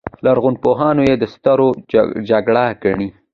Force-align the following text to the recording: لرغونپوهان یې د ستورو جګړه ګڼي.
لرغونپوهان 0.25 0.97
یې 1.07 1.13
د 1.21 1.23
ستورو 1.33 1.67
جګړه 2.29 2.63
ګڼي. 2.83 3.09